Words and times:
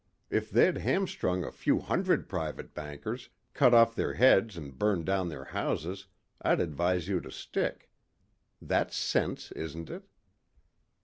If 0.31 0.49
they'd 0.49 0.79
hamstrung 0.79 1.43
a 1.43 1.51
few 1.51 1.77
hundred 1.77 2.27
private 2.27 2.73
bankers, 2.73 3.29
cut 3.53 3.71
off 3.71 3.93
their 3.93 4.15
heads 4.15 4.57
and 4.57 4.75
burned 4.75 5.05
down 5.05 5.29
their 5.29 5.43
houses, 5.43 6.07
I'd 6.41 6.59
advise 6.59 7.07
you 7.07 7.21
to 7.21 7.29
stick. 7.31 7.87
That's 8.59 8.95
sense 8.95 9.51
isn't 9.51 9.91
it?" 9.91 10.09